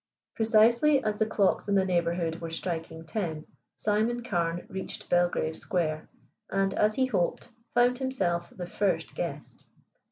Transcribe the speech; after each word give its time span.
Precisely 0.35 1.03
as 1.03 1.19
the 1.19 1.27
clocks 1.27 1.67
in 1.67 1.75
the 1.75 1.85
neighborhood 1.85 2.41
were 2.41 2.49
striking 2.49 3.05
ten 3.05 3.45
Simon 3.75 4.23
Carne 4.23 4.65
reached 4.67 5.07
Belgrave 5.11 5.55
Square, 5.55 6.09
and, 6.49 6.73
as 6.73 6.95
he 6.95 7.05
hoped, 7.05 7.49
found 7.75 7.99
himself 7.99 8.49
the 8.55 8.65
first 8.65 9.13
guest. 9.13 9.67